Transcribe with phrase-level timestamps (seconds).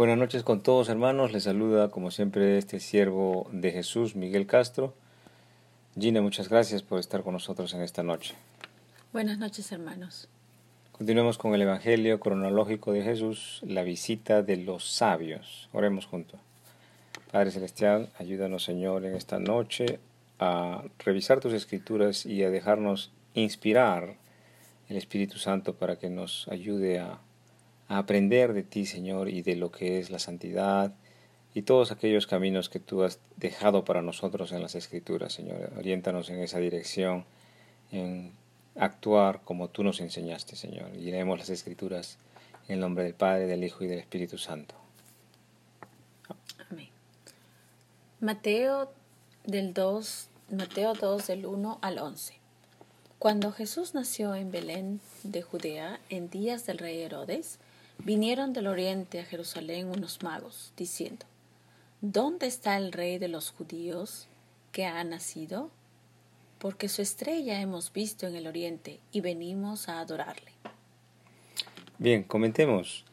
[0.00, 4.94] Buenas noches con todos hermanos, les saluda como siempre este siervo de Jesús, Miguel Castro.
[5.94, 8.34] Gina, muchas gracias por estar con nosotros en esta noche.
[9.12, 10.26] Buenas noches hermanos.
[10.92, 15.68] Continuemos con el Evangelio cronológico de Jesús, la visita de los sabios.
[15.74, 16.40] Oremos juntos.
[17.30, 20.00] Padre Celestial, ayúdanos Señor en esta noche
[20.38, 24.14] a revisar tus escrituras y a dejarnos inspirar
[24.88, 27.18] el Espíritu Santo para que nos ayude a
[27.90, 30.94] a aprender de ti, Señor, y de lo que es la santidad
[31.54, 35.72] y todos aquellos caminos que tú has dejado para nosotros en las Escrituras, Señor.
[35.76, 37.24] Oriéntanos en esa dirección,
[37.90, 38.30] en
[38.76, 40.94] actuar como tú nos enseñaste, Señor.
[40.94, 42.18] Y leemos las Escrituras
[42.68, 44.76] en el nombre del Padre, del Hijo y del Espíritu Santo.
[46.70, 46.90] Amén.
[48.20, 48.92] Mateo
[49.44, 52.34] del 2, Mateo 2 del 1 al 11.
[53.18, 57.58] Cuando Jesús nació en Belén de Judea en días del rey Herodes,
[58.04, 61.26] Vinieron del oriente a Jerusalén unos magos, diciendo,
[62.00, 64.26] ¿Dónde está el rey de los judíos
[64.72, 65.70] que ha nacido?
[66.58, 70.52] Porque su estrella hemos visto en el oriente y venimos a adorarle.
[71.98, 73.04] Bien, comentemos.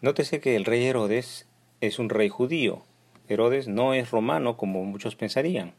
[0.00, 1.46] Nótese que el rey Herodes
[1.82, 2.82] es un rey judío.
[3.28, 5.74] Herodes no es romano como muchos pensarían.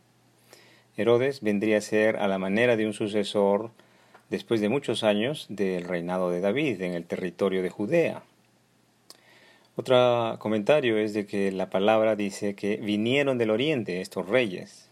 [0.97, 3.71] Herodes vendría a ser a la manera de un sucesor
[4.29, 8.23] después de muchos años del reinado de David en el territorio de Judea.
[9.77, 14.89] Otro comentario es de que la palabra dice que vinieron del oriente estos reyes.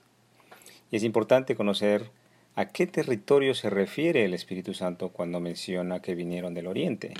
[0.90, 2.10] Y es importante conocer
[2.56, 7.14] a qué territorio se refiere el Espíritu Santo cuando menciona que vinieron del oriente.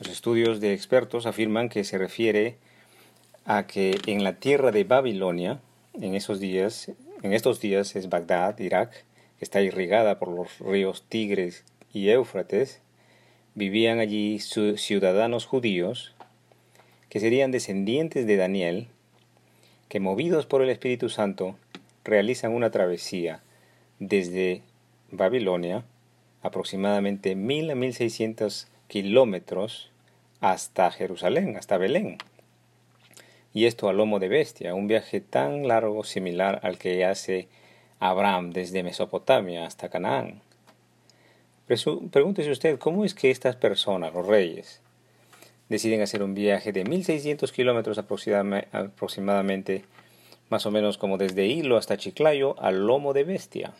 [0.00, 2.56] Los estudios de expertos afirman que se refiere
[3.44, 5.60] a que en la tierra de Babilonia,
[5.92, 6.90] en esos días,
[7.22, 9.04] en estos días es Bagdad, Irak,
[9.38, 12.80] que está irrigada por los ríos Tigres y Éufrates,
[13.54, 16.13] vivían allí ciudadanos judíos
[17.14, 18.88] que serían descendientes de Daniel,
[19.88, 21.54] que movidos por el Espíritu Santo
[22.02, 23.40] realizan una travesía
[24.00, 24.62] desde
[25.12, 25.84] Babilonia,
[26.42, 29.92] aproximadamente mil a mil seiscientos kilómetros,
[30.40, 32.18] hasta Jerusalén, hasta Belén.
[33.52, 37.46] Y esto a lomo de bestia, un viaje tan largo similar al que hace
[38.00, 40.40] Abraham desde Mesopotamia hasta Canaán.
[41.68, 44.82] Pregúntese usted, ¿cómo es que estas personas, los reyes,
[45.68, 49.84] deciden hacer un viaje de 1600 kilómetros aproximadamente,
[50.50, 53.72] más o menos como desde Hilo hasta Chiclayo al lomo de bestia.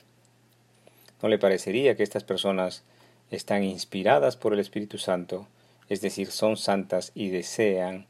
[1.22, 2.84] ¿No le parecería que estas personas
[3.30, 5.46] están inspiradas por el Espíritu Santo,
[5.88, 8.06] es decir, son santas y desean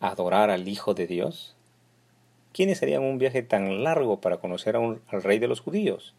[0.00, 1.54] adorar al Hijo de Dios?
[2.52, 6.14] ¿Quiénes harían un viaje tan largo para conocer al Rey de los judíos?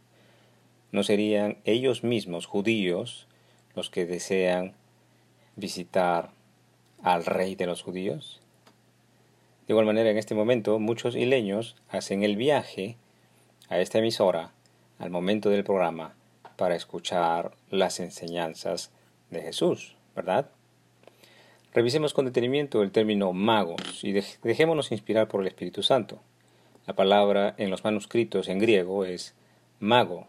[0.92, 3.28] ¿No serían ellos mismos judíos
[3.76, 4.74] los que desean
[5.56, 6.37] visitar
[7.02, 8.42] al rey de los judíos?
[9.68, 12.96] De igual manera, en este momento, muchos hileños hacen el viaje
[13.70, 14.52] a esta emisora
[15.00, 16.16] al momento del programa
[16.56, 18.92] para escuchar las enseñanzas
[19.30, 20.50] de Jesús, ¿verdad?
[21.74, 26.20] Revisemos con detenimiento el término magos y dejémonos inspirar por el Espíritu Santo.
[26.88, 29.36] La palabra en los manuscritos en griego es
[29.80, 30.28] mago,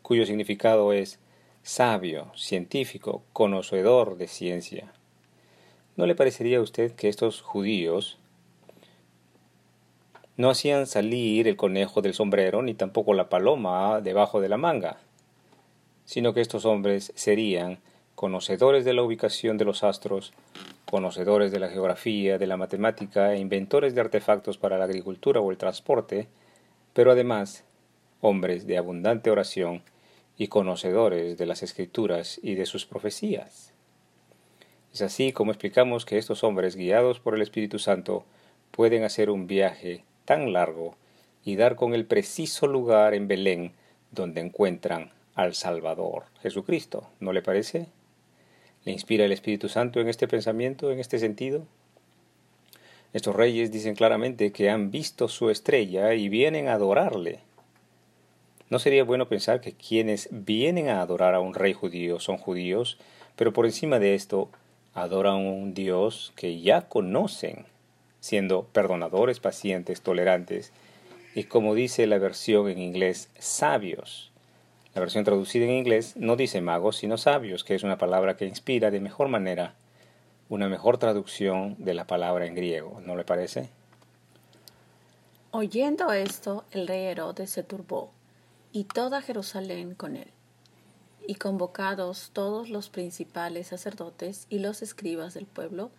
[0.00, 1.20] cuyo significado es
[1.62, 4.92] sabio, científico, conocedor de ciencia.
[5.96, 8.18] ¿No le parecería a usted que estos judíos
[10.38, 14.96] no hacían salir el conejo del sombrero ni tampoco la paloma debajo de la manga,
[16.06, 17.78] sino que estos hombres serían
[18.14, 20.32] conocedores de la ubicación de los astros,
[20.86, 25.50] conocedores de la geografía, de la matemática e inventores de artefactos para la agricultura o
[25.50, 26.28] el transporte,
[26.94, 27.64] pero además
[28.22, 29.82] hombres de abundante oración
[30.38, 33.71] y conocedores de las escrituras y de sus profecías.
[34.92, 38.24] Es así como explicamos que estos hombres, guiados por el Espíritu Santo,
[38.70, 40.96] pueden hacer un viaje tan largo
[41.44, 43.72] y dar con el preciso lugar en Belén
[44.10, 47.08] donde encuentran al Salvador, Jesucristo.
[47.20, 47.86] ¿No le parece?
[48.84, 51.64] ¿Le inspira el Espíritu Santo en este pensamiento, en este sentido?
[53.14, 57.40] Estos reyes dicen claramente que han visto su estrella y vienen a adorarle.
[58.68, 62.98] ¿No sería bueno pensar que quienes vienen a adorar a un rey judío son judíos,
[63.36, 64.50] pero por encima de esto
[64.94, 67.66] adoran un Dios que ya conocen,
[68.20, 70.72] siendo perdonadores, pacientes, tolerantes,
[71.34, 74.30] y como dice la versión en inglés, sabios.
[74.94, 78.46] La versión traducida en inglés no dice magos, sino sabios, que es una palabra que
[78.46, 79.74] inspira de mejor manera
[80.48, 83.70] una mejor traducción de la palabra en griego, ¿no le parece?
[85.50, 88.10] Oyendo esto, el rey Herodes se turbó,
[88.70, 90.28] y toda Jerusalén con él
[91.26, 95.90] y convocados todos los principales sacerdotes y los escribas del pueblo,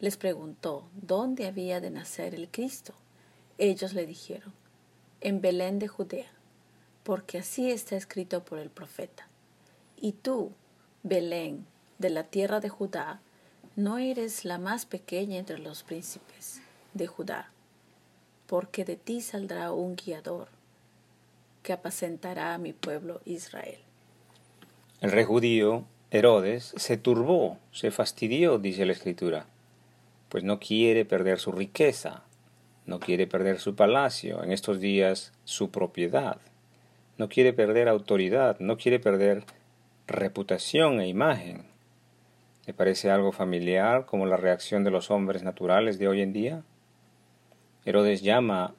[0.00, 2.94] les preguntó dónde había de nacer el Cristo.
[3.58, 4.52] Ellos le dijeron,
[5.20, 6.30] en Belén de Judea,
[7.02, 9.28] porque así está escrito por el profeta.
[9.96, 10.52] Y tú,
[11.02, 11.66] Belén,
[11.98, 13.20] de la tierra de Judá,
[13.76, 16.60] no eres la más pequeña entre los príncipes
[16.94, 17.50] de Judá,
[18.46, 20.48] porque de ti saldrá un guiador
[21.62, 23.80] que apacentará a mi pueblo Israel.
[25.00, 29.46] El rey judío, Herodes, se turbó, se fastidió, dice la escritura,
[30.28, 32.24] pues no quiere perder su riqueza,
[32.84, 36.38] no quiere perder su palacio, en estos días su propiedad,
[37.16, 39.44] no quiere perder autoridad, no quiere perder
[40.06, 41.64] reputación e imagen.
[42.66, 46.62] ¿Le parece algo familiar como la reacción de los hombres naturales de hoy en día?
[47.86, 48.74] Herodes llama,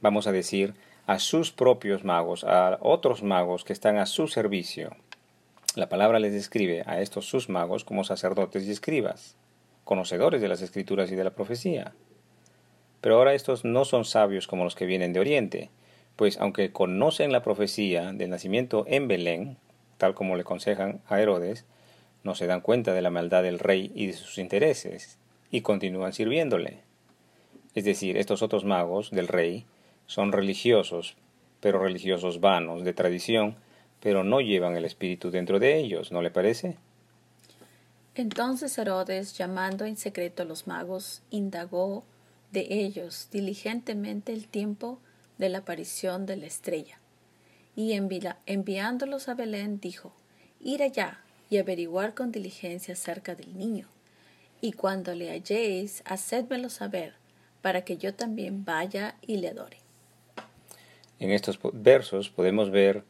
[0.00, 0.74] vamos a decir,
[1.10, 4.94] a sus propios magos, a otros magos que están a su servicio.
[5.74, 9.34] La palabra les describe a estos sus magos como sacerdotes y escribas,
[9.82, 11.94] conocedores de las escrituras y de la profecía.
[13.00, 15.70] Pero ahora estos no son sabios como los que vienen de Oriente,
[16.14, 19.56] pues aunque conocen la profecía del nacimiento en Belén,
[19.98, 21.64] tal como le aconsejan a Herodes,
[22.22, 25.18] no se dan cuenta de la maldad del rey y de sus intereses,
[25.50, 26.82] y continúan sirviéndole.
[27.74, 29.66] Es decir, estos otros magos del rey
[30.10, 31.14] son religiosos,
[31.60, 33.54] pero religiosos vanos, de tradición,
[34.00, 36.76] pero no llevan el espíritu dentro de ellos, ¿no le parece?
[38.16, 42.02] Entonces Herodes, llamando en secreto a los magos, indagó
[42.50, 44.98] de ellos diligentemente el tiempo
[45.38, 46.98] de la aparición de la estrella.
[47.76, 50.12] Y enviándolos a Belén dijo,
[50.58, 51.20] Ir allá
[51.50, 53.86] y averiguar con diligencia acerca del niño.
[54.60, 57.14] Y cuando le halléis, hacedmelo saber,
[57.62, 59.79] para que yo también vaya y le adore.
[61.20, 63.04] En estos versos podemos ver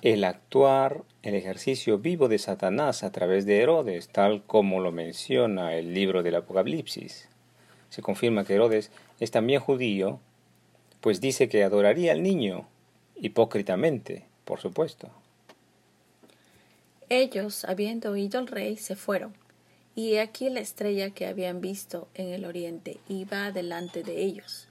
[0.00, 5.74] el actuar, el ejercicio vivo de Satanás a través de Herodes, tal como lo menciona
[5.74, 7.28] el libro del Apocalipsis.
[7.90, 8.90] Se confirma que Herodes
[9.20, 10.20] es también judío,
[11.02, 12.66] pues dice que adoraría al niño,
[13.16, 15.10] hipócritamente, por supuesto.
[17.10, 19.34] Ellos, habiendo oído al rey, se fueron,
[19.94, 24.69] y aquí la estrella que habían visto en el oriente iba delante de ellos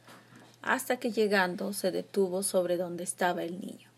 [0.62, 3.90] hasta que llegando se detuvo sobre donde estaba el niño.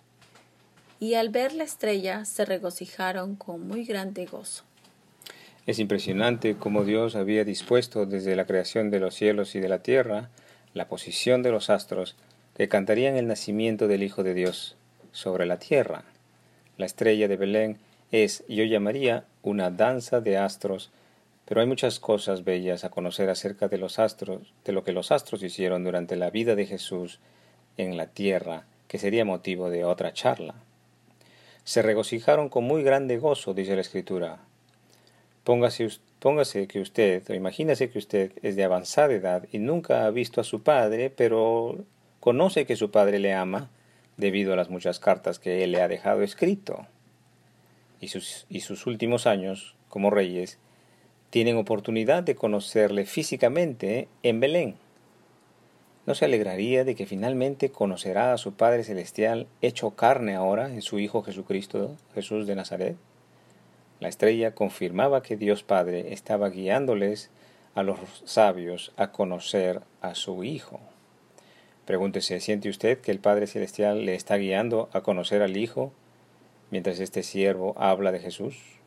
[1.00, 4.64] Y al ver la estrella se regocijaron con muy grande gozo.
[5.66, 9.84] Es impresionante cómo Dios había dispuesto desde la creación de los cielos y de la
[9.84, 10.30] tierra
[10.74, 12.16] la posición de los astros
[12.56, 14.76] que cantarían el nacimiento del Hijo de Dios
[15.12, 16.04] sobre la tierra.
[16.78, 17.78] La estrella de Belén
[18.12, 20.92] es, yo llamaría, una danza de astros
[21.52, 25.12] pero hay muchas cosas bellas a conocer acerca de los astros, de lo que los
[25.12, 27.20] astros hicieron durante la vida de Jesús
[27.76, 30.56] en la tierra, que sería motivo de otra charla.
[31.66, 34.38] Se regocijaron con muy grande gozo, dice la Escritura.
[35.44, 35.90] Póngase,
[36.20, 40.40] póngase que usted, o imagínese que usted es de avanzada edad y nunca ha visto
[40.40, 41.80] a su padre, pero
[42.22, 43.70] conoce que su padre le ama
[44.16, 46.88] debido a las muchas cartas que él le ha dejado escrito.
[48.00, 50.58] Y sus, y sus últimos años como reyes
[51.32, 54.76] tienen oportunidad de conocerle físicamente en Belén.
[56.06, 60.82] ¿No se alegraría de que finalmente conocerá a su Padre Celestial hecho carne ahora en
[60.82, 62.98] su Hijo Jesucristo, Jesús de Nazaret?
[64.02, 67.30] La estrella confirmaba que Dios Padre estaba guiándoles
[67.76, 70.82] a los sabios a conocer a su Hijo.
[71.86, 75.94] Pregúntese, ¿siente usted que el Padre Celestial le está guiando a conocer al Hijo
[76.72, 78.81] mientras este siervo habla de Jesús?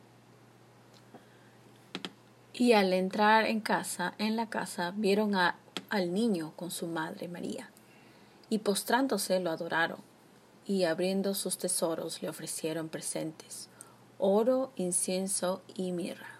[2.57, 5.57] Y al entrar en casa, en la casa, vieron a,
[5.89, 7.69] al niño con su madre María,
[8.49, 9.99] y postrándose lo adoraron,
[10.65, 13.67] y abriendo sus tesoros le ofrecieron presentes,
[14.19, 16.39] oro, incienso y mirra.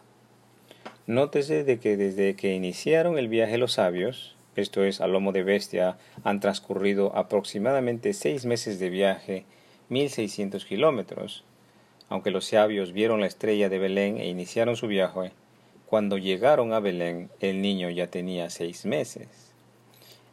[1.05, 5.43] Nótese de que desde que iniciaron el viaje los sabios, esto es, al lomo de
[5.43, 9.45] bestia, han transcurrido aproximadamente seis meses de viaje,
[9.89, 11.43] mil seiscientos kilómetros.
[12.07, 15.33] Aunque los sabios vieron la estrella de Belén e iniciaron su viaje,
[15.95, 19.29] cuando llegaron a Belén, el niño ya tenía seis meses.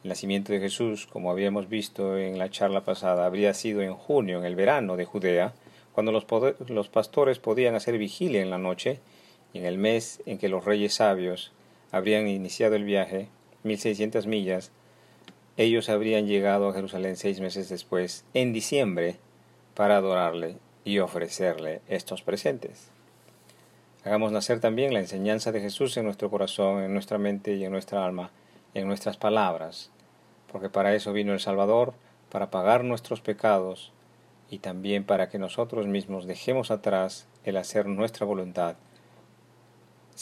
[0.03, 4.41] El nacimiento de Jesús, como habíamos visto en la charla pasada, habría sido en junio,
[4.41, 5.55] en el verano de Judea,
[5.93, 6.27] cuando los,
[6.69, 8.99] los pastores podían hacer vigilia en la noche,
[9.53, 11.53] y en el mes en que los reyes sabios
[11.93, 13.29] habrían iniciado el viaje,
[13.63, 14.73] mil seiscientas millas,
[15.57, 19.15] ellos habrían llegado a Jerusalén seis meses después, en diciembre,
[19.75, 22.91] para adorarle y ofrecerle estos presentes.
[24.05, 27.71] Hagamos nacer también la enseñanza de Jesús en nuestro corazón, en nuestra mente y en
[27.71, 28.31] nuestra alma,
[28.75, 29.91] en nuestras palabras,
[30.51, 31.95] porque para eso vino el Salvador,
[32.29, 33.93] para pagar nuestros pecados
[34.51, 38.75] y también para que nosotros mismos dejemos atrás el hacer nuestra voluntad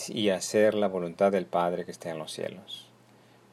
[0.09, 2.87] y hacer la voluntad del Padre que está en los cielos.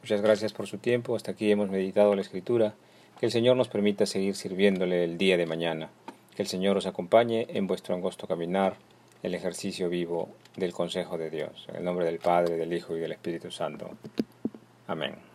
[0.02, 1.16] Muchas gracias por su tiempo.
[1.16, 2.76] Hasta aquí hemos meditado la Escritura.
[3.20, 5.90] Que el Señor nos permita seguir sirviéndole el día de mañana.
[6.36, 8.76] Que el Señor os acompañe en vuestro angosto caminar
[9.24, 11.66] el ejercicio vivo del consejo de Dios.
[11.70, 13.90] En el nombre del Padre, del Hijo y del Espíritu Santo.
[14.88, 15.27] Amén.